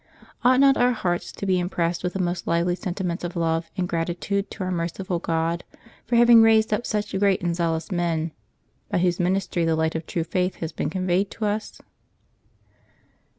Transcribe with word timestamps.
Ought 0.43 0.59
not 0.59 0.77
our 0.77 0.93
hearts 0.93 1.31
to 1.31 1.45
be 1.45 1.59
impressed 1.59 2.03
with 2.03 2.13
the 2.13 2.19
most 2.19 2.47
lively 2.47 2.73
sentiments 2.73 3.23
of 3.23 3.35
love 3.35 3.69
and 3.77 3.87
gratitude 3.87 4.49
to 4.49 4.63
our 4.63 4.71
merciful 4.71 5.19
God 5.19 5.63
for 6.07 6.15
having 6.15 6.41
raised 6.41 6.73
up 6.73 6.87
such 6.87 7.15
great 7.19 7.43
and 7.43 7.55
zealous 7.55 7.91
men, 7.91 8.31
by 8.89 8.97
whose 8.97 9.19
ministry 9.19 9.63
the 9.63 9.75
light 9.75 9.93
of 9.93 10.07
true 10.07 10.23
faith 10.23 10.55
has 10.55 10.71
been 10.71 10.89
conveyed 10.89 11.27
ito 11.27 11.45
us 11.45 11.81